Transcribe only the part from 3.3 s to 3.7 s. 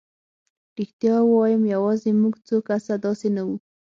نه وو.